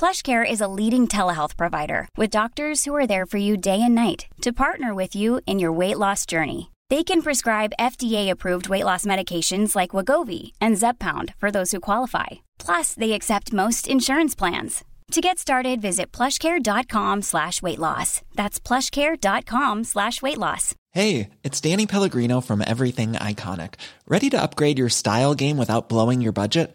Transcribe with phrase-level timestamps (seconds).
[0.00, 3.94] PlushCare is a leading telehealth provider with doctors who are there for you day and
[3.94, 6.70] night to partner with you in your weight loss journey.
[6.88, 12.28] They can prescribe FDA-approved weight loss medications like Wagovi and Zepbound for those who qualify.
[12.58, 14.84] Plus, they accept most insurance plans.
[15.10, 18.22] To get started, visit plushcare.com slash weight loss.
[18.34, 20.74] That's plushcare.com slash weight loss.
[20.92, 23.74] Hey, it's Danny Pellegrino from Everything Iconic.
[24.08, 26.74] Ready to upgrade your style game without blowing your budget?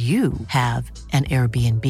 [0.00, 1.84] you have an Airbnb.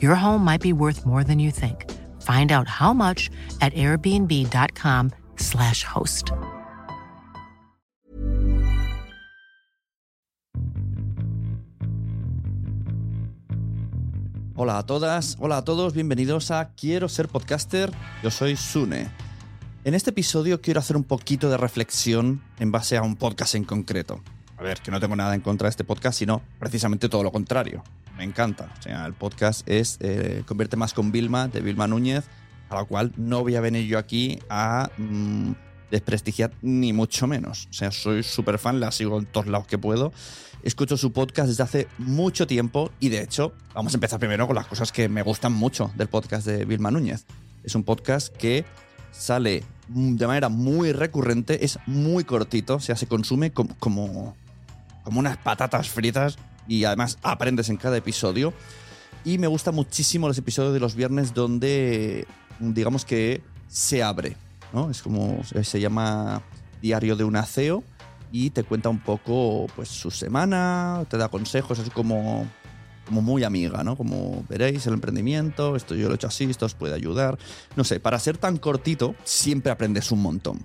[0.00, 1.90] Your home might be worth more than you think.
[2.22, 6.30] Find out how much at airbnb.com/slash host.
[14.56, 17.92] Hola a todas, hola a todos, bienvenidos a Quiero ser podcaster.
[18.22, 19.10] Yo soy Sune.
[19.82, 23.64] En este episodio quiero hacer un poquito de reflexión en base a un podcast en
[23.64, 24.22] concreto.
[24.64, 27.84] Ver, que no tengo nada en contra de este podcast, sino precisamente todo lo contrario.
[28.16, 28.72] Me encanta.
[28.78, 32.24] O sea, el podcast es eh, Convierte más con Vilma, de Vilma Núñez,
[32.70, 35.52] a la cual no voy a venir yo aquí a mm,
[35.90, 37.68] desprestigiar ni mucho menos.
[37.68, 40.14] O sea, soy súper fan, la sigo en todos lados que puedo.
[40.62, 44.56] Escucho su podcast desde hace mucho tiempo y de hecho, vamos a empezar primero con
[44.56, 47.26] las cosas que me gustan mucho del podcast de Vilma Núñez.
[47.64, 48.64] Es un podcast que
[49.12, 54.34] sale de manera muy recurrente, es muy cortito, o sea, se consume como,
[55.04, 58.52] como unas patatas fritas y además aprendes en cada episodio.
[59.24, 62.26] Y me gustan muchísimo los episodios de los viernes donde,
[62.58, 64.36] digamos que se abre,
[64.72, 64.90] ¿no?
[64.90, 66.42] Es como, se llama
[66.82, 67.82] Diario de un aceo
[68.30, 72.46] y te cuenta un poco, pues, su semana, te da consejos, así como,
[73.06, 73.96] como muy amiga, ¿no?
[73.96, 77.38] Como veréis el emprendimiento, esto yo lo he hecho así, esto os puede ayudar.
[77.76, 80.64] No sé, para ser tan cortito, siempre aprendes un montón.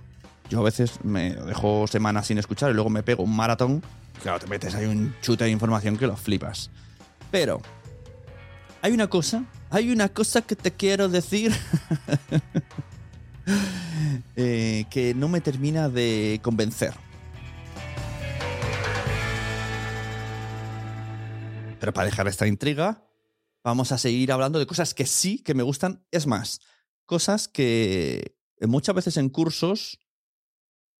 [0.50, 3.82] Yo a veces me dejo semanas sin escuchar y luego me pego un maratón.
[4.22, 6.70] Claro, te metes ahí un chute de información que lo flipas.
[7.30, 7.62] Pero
[8.82, 11.52] hay una cosa, hay una cosa que te quiero decir
[14.36, 16.92] eh, que no me termina de convencer.
[21.78, 23.02] Pero para dejar esta intriga,
[23.64, 26.04] vamos a seguir hablando de cosas que sí que me gustan.
[26.10, 26.60] Es más,
[27.06, 29.98] cosas que muchas veces en cursos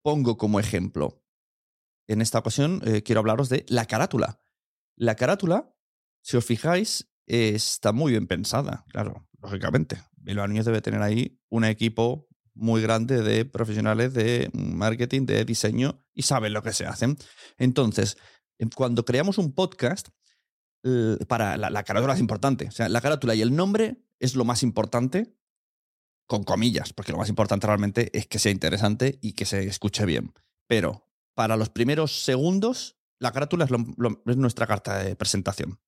[0.02, 1.19] pongo como ejemplo.
[2.10, 4.40] En esta ocasión eh, quiero hablaros de la carátula.
[4.96, 5.72] La carátula,
[6.22, 10.02] si os fijáis, está muy bien pensada, claro, lógicamente.
[10.16, 16.04] Bilbao Núñez debe tener ahí un equipo muy grande de profesionales de marketing, de diseño
[16.12, 17.16] y saben lo que se hacen.
[17.58, 18.16] Entonces,
[18.74, 20.08] cuando creamos un podcast,
[21.28, 22.66] para la, la, carátula es importante.
[22.66, 25.36] O sea, la carátula y el nombre es lo más importante,
[26.26, 30.04] con comillas, porque lo más importante realmente es que sea interesante y que se escuche
[30.06, 30.32] bien.
[30.66, 31.09] Pero
[31.40, 33.70] para los primeros segundos, la carátula es,
[34.26, 35.81] es nuestra carta de presentación,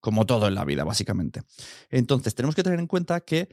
[0.00, 1.42] como todo en la vida, básicamente.
[1.88, 3.48] Entonces, tenemos que tener en cuenta que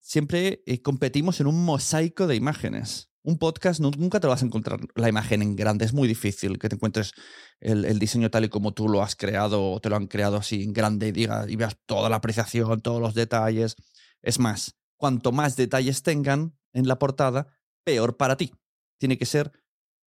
[0.00, 3.10] siempre eh, competimos en un mosaico de imágenes.
[3.22, 6.70] Un podcast nunca te vas a encontrar la imagen en grande, es muy difícil que
[6.70, 7.12] te encuentres
[7.60, 10.62] el, diseño tal y como tú lo has creado o te lo han creado así
[10.62, 13.76] en grande y, digas, y veas toda la apreciación, todos los detalles.
[14.22, 17.48] Es más, cuanto más detalles tengan en la portada,
[17.84, 18.54] peor para ti.
[18.98, 19.52] Tiene que ser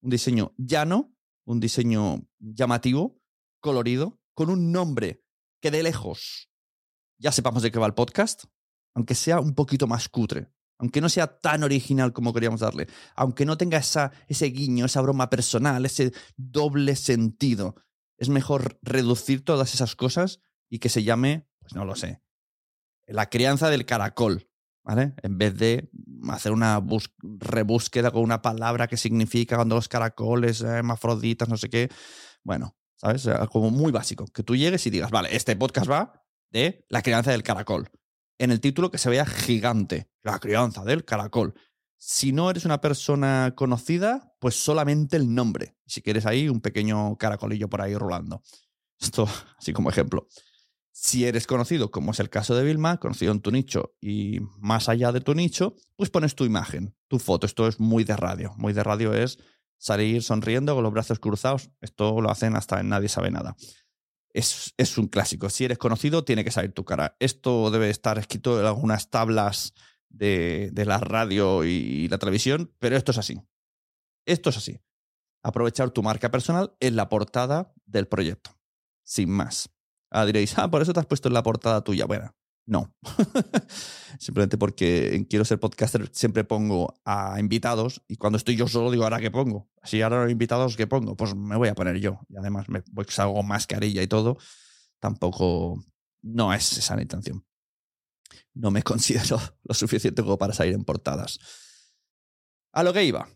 [0.01, 1.13] un diseño llano,
[1.45, 3.19] un diseño llamativo,
[3.59, 5.23] colorido, con un nombre
[5.61, 6.49] que de lejos
[7.17, 8.45] ya sepamos de qué va el podcast,
[8.93, 13.45] aunque sea un poquito más cutre aunque no sea tan original como queríamos darle, aunque
[13.45, 17.75] no tenga esa, ese guiño, esa broma personal, ese doble sentido,
[18.17, 22.21] es mejor reducir todas esas cosas y que se llame, pues no lo sé,
[23.07, 24.48] la crianza del caracol,
[24.83, 25.13] ¿vale?
[25.23, 25.89] En vez de
[26.29, 26.81] hacer una
[27.21, 31.89] rebúsqueda con una palabra que significa cuando los caracoles, eh, hermafroditas, no sé qué.
[32.43, 33.27] Bueno, ¿sabes?
[33.51, 34.25] Como muy básico.
[34.27, 37.89] Que tú llegues y digas, vale, este podcast va de la crianza del caracol
[38.39, 41.53] en el título que se vea gigante, la crianza del caracol.
[41.97, 45.75] Si no eres una persona conocida, pues solamente el nombre.
[45.85, 48.41] Si quieres ahí un pequeño caracolillo por ahí rolando.
[48.97, 49.27] Esto
[49.59, 50.27] así como ejemplo.
[51.01, 54.89] Si eres conocido, como es el caso de Vilma, conocido en tu nicho y más
[54.89, 57.45] allá de tu nicho, pues pones tu imagen, tu foto.
[57.45, 58.53] Esto es muy de radio.
[58.57, 59.39] Muy de radio es
[59.77, 61.69] salir sonriendo con los brazos cruzados.
[61.79, 63.55] Esto lo hacen hasta en Nadie sabe nada
[64.33, 65.49] es, un clásico.
[65.49, 67.15] Si eres conocido, tiene que salir tu cara.
[67.19, 69.73] Esto debe estar escrito en algunas tablas
[70.09, 73.41] de, de, la radio y la televisión, pero esto es así.
[74.25, 74.81] Esto es así.
[75.43, 78.57] Aprovechar tu marca personal en la portada del proyecto.
[79.03, 79.69] Sin más.
[80.09, 82.05] Ah, diréis, ah, por eso te has puesto en la portada tuya.
[82.05, 82.35] Bueno,
[82.65, 82.93] no.
[84.19, 89.03] Simplemente porque Quiero ser podcaster siempre pongo a invitados y cuando estoy yo solo digo,
[89.03, 89.69] ¿ahora qué pongo?
[89.83, 91.15] Si ahora los invitados, ¿qué pongo?
[91.15, 92.19] Pues me voy a poner yo.
[92.29, 94.37] Y además me pues hago mascarilla y todo.
[94.99, 95.83] Tampoco
[96.21, 97.45] no es esa la intención.
[98.53, 101.39] No me considero lo suficiente como para salir en portadas.
[102.71, 103.27] A lo que iba.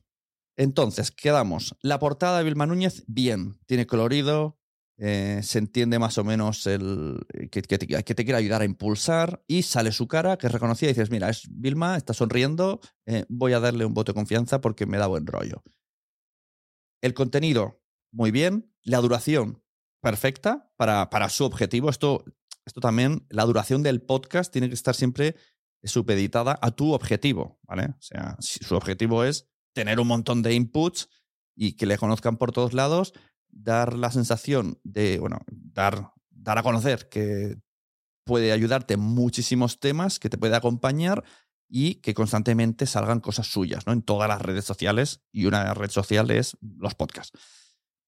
[0.56, 1.76] Entonces, quedamos.
[1.82, 3.60] La portada de Vilma Núñez, bien.
[3.66, 4.60] Tiene colorido,
[4.98, 9.64] eh, se entiende más o menos el, eh, que, te, quiere ayudar a impulsar y
[9.64, 13.54] sale su cara que es reconocida y dices, mira, es Vilma, está sonriendo, eh, voy
[13.54, 15.64] a darle un voto de confianza porque me da buen rollo.
[17.02, 17.82] El contenido,
[18.12, 18.72] muy bien.
[18.84, 19.64] La duración,
[20.02, 21.90] perfecta para, para su objetivo.
[21.90, 22.24] Esto,
[22.66, 25.36] esto también, la duración del podcast tiene que estar siempre
[25.84, 27.88] supeditada a tu objetivo, ¿vale?
[27.88, 31.10] O sea, si su objetivo es tener un montón de inputs
[31.56, 33.14] y que le conozcan por todos lados,
[33.54, 37.58] dar la sensación de, bueno, dar, dar a conocer que
[38.26, 41.24] puede ayudarte en muchísimos temas, que te puede acompañar
[41.68, 43.94] y que constantemente salgan cosas suyas, ¿no?
[43.94, 47.38] En todas las redes sociales y una red social es los podcasts.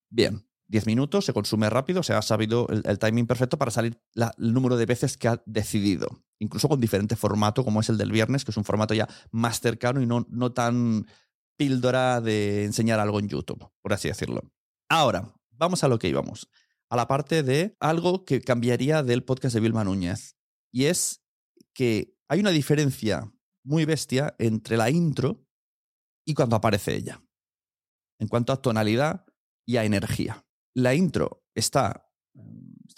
[0.09, 4.53] Bien, 10 minutos, se consume rápido, se ha sabido el, timing perfecto para salir el
[4.53, 8.45] número de veces que ha decidido, incluso con diferente formato como es el del viernes,
[8.45, 11.07] que es un formato ya más cercano y no, no tan
[11.57, 14.41] píldora de enseñar algo en YouTube, por así decirlo.
[14.89, 16.49] Ahora, vamos a lo que íbamos,
[16.89, 20.37] a la parte de algo que cambiaría del podcast de Vilma Núñez.
[20.71, 21.23] Y es
[21.73, 23.31] que hay una diferencia
[23.63, 25.45] muy bestia entre la intro
[26.25, 27.21] y cuando aparece ella,
[28.19, 29.25] en cuanto a tonalidad
[29.65, 30.45] y a energía.
[30.75, 32.07] La intro está,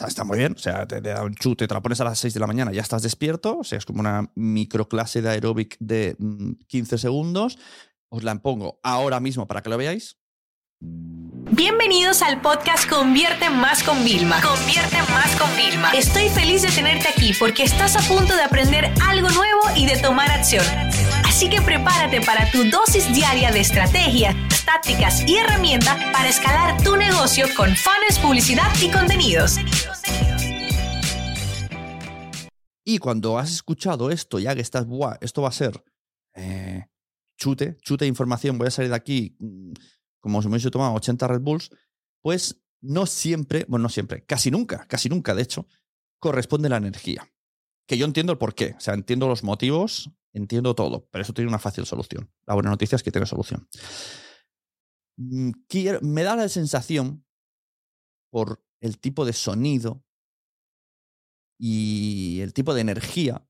[0.05, 2.33] está, muy bien, o sea, te, da un chute, te la pones a las 6
[2.33, 6.17] de la mañana, ya estás despierto, o sea, es como una microclase de aeróbic de
[6.67, 7.57] 15 mm, segundos.
[8.09, 10.17] Os la pongo ahora mismo para que lo veáis.
[10.79, 14.39] Bienvenidos al podcast Convierte Más con Vilma.
[14.41, 15.91] Convierte Más con Vilma.
[15.93, 19.97] Estoy feliz de tenerte aquí porque estás a punto de aprender algo nuevo y de
[19.97, 20.63] tomar acción.
[21.25, 26.95] Así que prepárate para tu dosis diaria de estrategias, tácticas y herramientas para escalar tu
[26.95, 29.55] negocio con fans, publicidad y contenidos.
[32.85, 35.83] Y cuando has escuchado esto, ya que estás, Buah, esto va a ser
[36.35, 36.85] eh,
[37.35, 39.73] chute, chute de información, voy a salir de aquí mm,
[40.27, 41.71] como si me hubiese tomado 80 Red Bulls,
[42.21, 45.67] pues no siempre, bueno, no siempre, casi nunca, casi nunca, de hecho,
[46.19, 47.31] corresponde la energía.
[47.87, 51.33] Que yo entiendo el por qué, o sea, entiendo los motivos, entiendo todo, pero eso
[51.33, 52.29] tiene una fácil solución.
[52.45, 53.69] La buena noticia es que tiene solución.
[55.17, 55.51] Mm,
[56.01, 57.25] me da la sensación,
[58.29, 60.03] por el tipo de sonido
[61.57, 63.47] y el tipo de energía,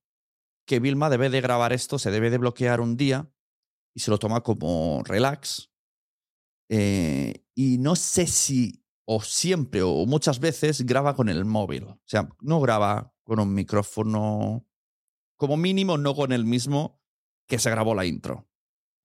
[0.67, 3.33] que Vilma debe de grabar esto, se debe de bloquear un día
[3.95, 5.71] y se lo toma como relax,
[6.69, 11.83] eh, y no sé si o siempre o muchas veces graba con el móvil.
[11.85, 14.65] O sea, no graba con un micrófono,
[15.37, 17.01] como mínimo no con el mismo
[17.47, 18.49] que se grabó la intro.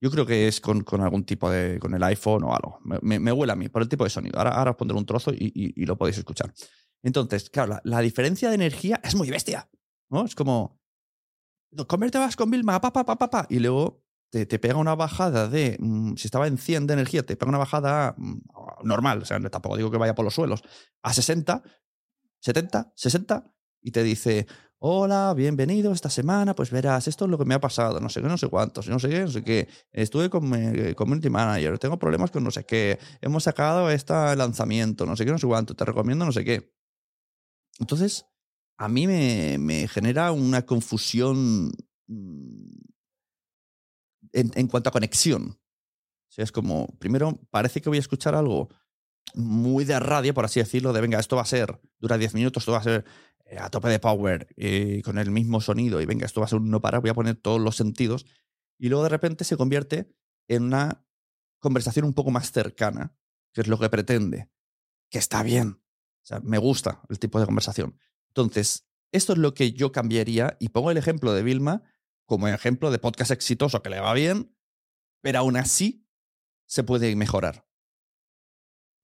[0.01, 2.81] Yo creo que es con, algún tipo de, con el iPhone o algo.
[2.83, 4.41] Me, me, huele a mí por el tipo de sonido.
[4.41, 6.53] Ahora, os pondré un trozo y, lo podéis escuchar.
[7.05, 9.71] Entonces, claro, la, diferencia de energía es muy bestia.
[10.11, 10.25] ¿no?
[10.25, 10.81] Es como,
[11.71, 13.47] vas con Vilma, pa, pa, pa, pa, pa.
[13.49, 14.02] Y luego
[14.33, 17.51] te, te pega una bajada de, mm, si estaba en 100 de energía, te pega
[17.51, 18.41] una bajada mm,
[18.83, 20.63] normal, o sea, tampoco digo que vaya por los suelos,
[21.03, 21.63] a 60,
[22.41, 24.47] 70, 60, y te dice,
[24.79, 28.23] hola, bienvenido esta semana, pues verás, esto es lo que me ha pasado, no sé
[28.23, 29.69] qué, no sé cuántos, no sé qué, no sé qué.
[29.93, 30.51] Estuve con
[30.95, 35.31] community manager, tengo problemas con no sé qué, hemos sacado este lanzamiento, no sé qué,
[35.31, 36.73] no sé cuánto, te recomiendo no sé qué.
[37.81, 38.25] Entonces,
[38.79, 41.71] a mí me, me genera una confusión
[42.07, 42.92] mm,
[44.33, 45.59] en, cuanto a conexión.
[46.37, 48.69] O es como, primero, parece que voy a escuchar algo
[49.35, 52.63] muy de radio, por así decirlo, de venga, esto va a ser, dura 10 minutos,
[52.63, 53.05] esto va a ser
[53.47, 56.49] eh, a tope de power y con el mismo sonido y venga, esto va a
[56.49, 58.27] ser un no parar, voy a poner todos los sentidos
[58.79, 60.13] y luego de repente se convierte
[60.49, 61.05] en una
[61.61, 63.15] conversación un poco más cercana,
[63.53, 64.51] que es lo que pretende,
[65.11, 65.81] que está bien,
[66.23, 67.99] o sea, me gusta el tipo de conversación.
[68.29, 71.83] Entonces, esto es lo que yo cambiaría y pongo el ejemplo de Vilma
[72.27, 74.57] como ejemplo de podcast exitoso que le va bien,
[75.21, 76.09] pero aún así
[76.67, 77.67] se puede mejorar.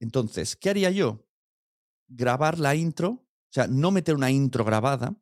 [0.01, 1.29] Entonces, ¿qué haría yo?
[2.09, 5.17] Grabar la intro o sea, no meter una intro grabada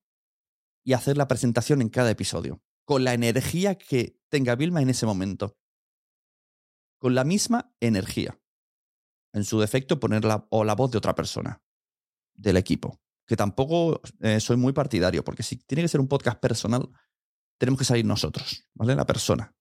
[0.84, 5.06] y hacer la presentación en cada episodio, con la energía que tenga Vilma en ese
[5.06, 5.56] momento.
[6.98, 8.40] Con la misma energía.
[9.32, 11.62] En su defecto, poner la, o la voz de otra persona
[12.34, 13.00] del equipo.
[13.26, 16.90] Que tampoco eh, soy muy partidario, porque si tiene que ser un podcast personal,
[17.58, 18.94] tenemos que salir nosotros, ¿vale?
[18.94, 19.54] La persona.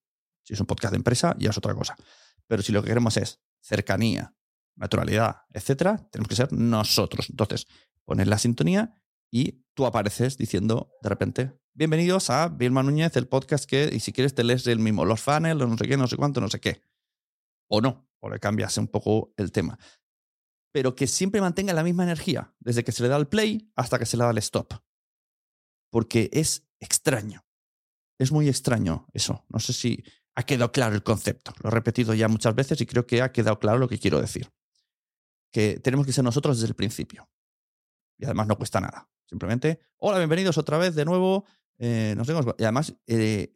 [0.44, 1.96] Si es un podcast de empresa, ya es otra cosa.
[2.48, 4.36] Pero si lo que queremos es cercanía,
[4.76, 7.30] naturalidad, etcétera, tenemos que ser nosotros.
[7.30, 7.68] Entonces,
[8.04, 8.94] pones la sintonía
[9.32, 14.14] y tú apareces diciendo de repente, bienvenidos a Vilma Núñez, el podcast que, y si
[14.14, 16.60] quieres te lees el mismo, los funnels, no sé qué, no sé cuánto, no sé
[16.60, 16.82] qué.
[17.68, 19.80] O no, o le cambias un poco el tema.
[20.72, 23.98] Pero que siempre mantenga la misma energía, desde que se le da el play hasta
[23.98, 24.74] que se le da el stop.
[25.90, 27.45] Porque es extraño.
[28.18, 29.44] Es muy extraño eso.
[29.50, 30.04] No sé si
[30.36, 31.54] ha quedado claro el concepto.
[31.62, 34.20] Lo he repetido ya muchas veces y creo que ha quedado claro lo que quiero
[34.20, 34.52] decir.
[35.52, 37.30] Que tenemos que ser nosotros desde el principio.
[38.18, 39.10] Y además no cuesta nada.
[39.26, 41.46] Simplemente, hola, bienvenidos otra vez de nuevo.
[41.78, 42.46] Eh, nos vemos.
[42.58, 43.52] Y además, eh,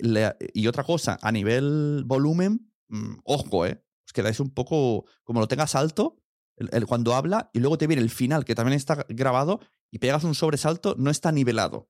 [0.54, 3.84] y otra cosa, a nivel volumen, mm, ojo, ¿eh?
[4.06, 6.18] Os quedáis un poco, como lo tengas alto,
[6.56, 9.60] el, cuando habla y luego te viene el final, que también está grabado,
[9.92, 11.90] y pegas un sobresalto, no está nivelado.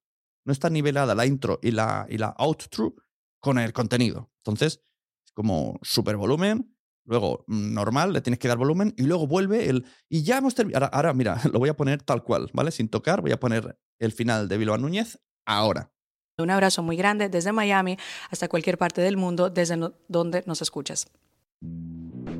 [0.49, 2.95] No está nivelada la intro y la, y la outro
[3.39, 4.31] con el contenido.
[4.39, 4.81] Entonces,
[5.23, 6.75] es como super volumen,
[7.05, 9.83] Luego, normal, le tienes que dar volumen y luego vuelve el.
[10.09, 10.89] Y ya hemos terminado.
[10.93, 12.69] Ahora, mira, lo voy a poner tal cual, ¿vale?
[12.69, 15.91] Sin tocar, voy a poner el final de Bilbao Núñez ahora.
[16.37, 17.97] Un abrazo muy grande desde Miami
[18.29, 19.75] hasta cualquier parte del mundo, desde
[20.07, 21.07] donde nos escuchas.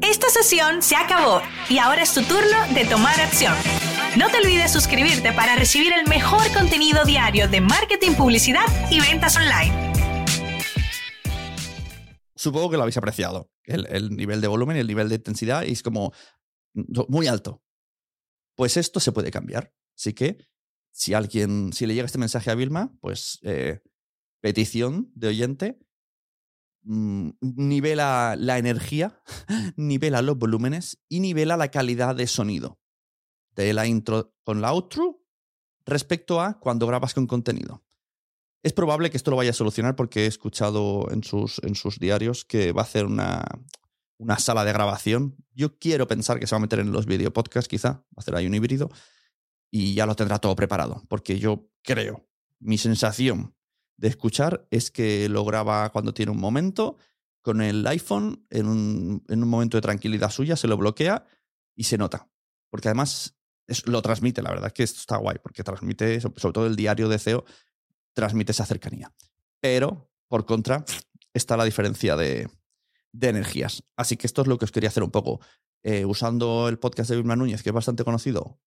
[0.02, 3.56] Esta sesión se acabó y ahora es tu turno de tomar acción.
[4.18, 9.38] No te olvides suscribirte para recibir el mejor contenido diario de marketing, publicidad y ventas
[9.38, 9.90] online
[12.40, 13.52] supongo que lo habéis apreciado.
[13.64, 16.14] El, nivel de volumen y el nivel de intensidad es como
[16.74, 17.62] muy alto.
[18.56, 19.74] Pues esto se puede cambiar.
[19.96, 20.38] Así que
[20.92, 23.82] si alguien, si le llega este mensaje a Vilma, pues eh,
[24.42, 25.80] petición de oyente,
[26.84, 29.22] mm, nivela la energía,
[29.76, 32.79] nivela los volúmenes y nivela la calidad de sonido
[33.56, 35.24] de la intro con la outro
[35.86, 37.84] respecto a cuando grabas con contenido.
[38.62, 42.00] Es probable que esto lo vaya a solucionar porque he escuchado en sus, en sus
[42.00, 43.46] diarios que va a hacer una,
[44.18, 45.38] una sala de grabación.
[45.54, 48.20] Yo quiero pensar que se va a meter en los video podcasts, quizá, va a
[48.20, 48.90] hacer ahí un híbrido
[49.72, 51.04] y ya lo tendrá todo preparado.
[51.08, 52.28] Porque yo creo,
[52.60, 53.56] mi sensación
[53.98, 56.98] de escuchar es que lo graba cuando tiene un momento
[57.42, 61.26] con el iPhone, en un, en un momento de tranquilidad suya, se lo bloquea
[61.76, 62.30] y se nota.
[62.70, 63.39] Porque además
[63.86, 67.10] lo transmite, la verdad es que esto está guay, porque transmite sobre todo el diario
[67.10, 67.46] de CEO
[68.14, 69.14] transmite esa cercanía.
[69.60, 70.84] Pero, por contra,
[71.34, 72.50] está la diferencia de,
[73.22, 73.84] energías.
[73.96, 75.40] Así que esto es lo que os quería hacer un poco.
[75.84, 78.60] Eh, usando el podcast de Vilma Núñez, que es bastante conocido,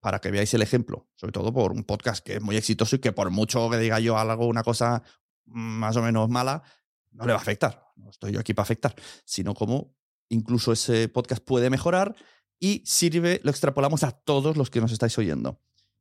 [0.00, 2.98] para que veáis el ejemplo, sobre todo por un podcast que es muy exitoso y
[3.00, 5.02] que por mucho que diga yo algo, una cosa
[5.44, 6.62] más o menos mala,
[7.10, 7.84] no le va a afectar.
[7.96, 9.94] No estoy yo aquí para afectar, sino como
[10.28, 12.14] incluso ese podcast puede mejorar
[12.60, 15.60] y sirve, lo extrapolamos a todos los que nos estáis oyendo.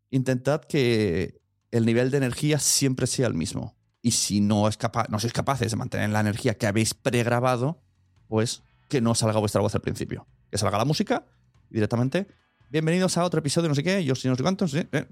[0.10, 3.76] Intentad que el nivel de energía siempre sea el mismo.
[4.02, 4.78] Y si no, es
[5.10, 7.82] no sois capaces de mantener la energía que habéis pregrabado,
[8.28, 10.28] pues que no salga vuestra voz al principio.
[10.50, 11.26] Que salga la música
[11.70, 12.28] directamente.
[12.70, 14.80] Bienvenidos a otro episodio, no sé qué, yo si no sé cuántos, ¿sí?
[14.92, 15.06] Eh,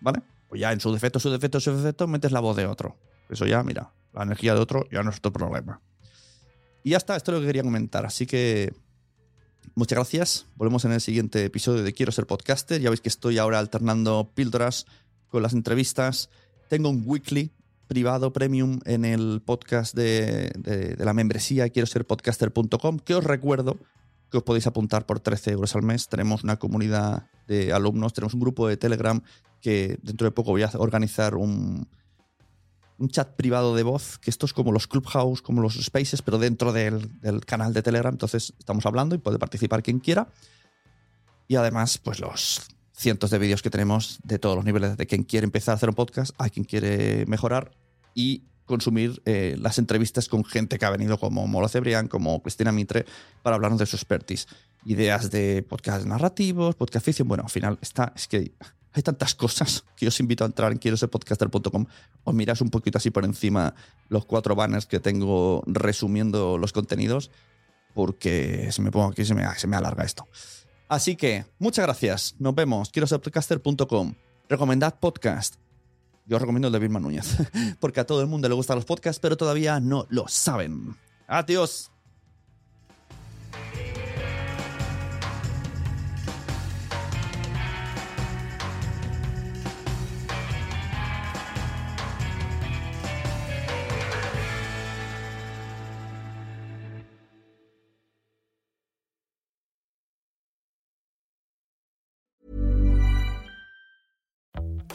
[0.00, 0.22] ¿vale?
[0.48, 2.96] Pues ya en su defecto, su defecto, su defecto, metes la voz de otro.
[3.28, 5.80] Eso ya, mira, la energía de otro ya no es tu problema.
[6.82, 8.06] Y ya está, esto es lo que quería comentar.
[8.06, 8.72] Así que
[9.74, 10.46] muchas gracias.
[10.56, 12.80] Volvemos en el siguiente episodio de Quiero ser podcaster.
[12.80, 14.86] Ya veis que estoy ahora alternando píldoras
[15.28, 16.30] con las entrevistas.
[16.68, 17.50] Tengo un weekly
[17.86, 23.24] privado premium en el podcast de, de- de la membresía quiero ser podcaster.com, que os
[23.24, 23.78] recuerdo
[24.30, 26.06] que os podéis apuntar por 13 euros al mes.
[26.08, 29.22] Tenemos una comunidad de alumnos, tenemos un grupo de Telegram
[29.62, 31.88] que dentro de poco voy a organizar un,
[32.98, 36.38] un chat privado de voz, que esto es como los Clubhouse, como los Spaces, pero
[36.38, 37.10] dentro del,
[37.46, 38.12] canal de Telegram.
[38.12, 40.28] Entonces estamos hablando y puede participar quien quiera.
[41.46, 45.22] Y además, pues los cientos de vídeos que tenemos de todos los niveles, de quien
[45.22, 47.70] quiere empezar a hacer un podcast, a quien quiere mejorar
[48.14, 52.72] y consumir eh, las entrevistas con gente que ha venido como Molo Cebrián, como Cristina
[52.72, 53.06] Mitre,
[53.42, 54.46] para hablarnos de su expertise.
[54.84, 57.28] Ideas de podcast narrativos, podcast ficción.
[57.28, 58.52] Bueno, al final está, es que
[58.92, 61.10] hay tantas cosas que os invito a entrar en quiero ser.
[62.24, 63.74] Os miráis un poquito así por encima
[64.08, 67.30] los cuatro banners que tengo resumiendo los contenidos,
[67.94, 70.26] porque si me pongo aquí se me, se me alarga esto.
[70.88, 72.34] Así que, muchas gracias.
[72.38, 72.90] Nos vemos.
[72.90, 73.20] Quiero ser.
[74.48, 75.56] Recomendad podcast.
[76.24, 77.36] Yo os recomiendo el de Vilma Núñez,
[77.80, 80.96] porque a todo el mundo le gustan los podcasts, pero todavía no lo saben.
[81.26, 81.90] Adiós.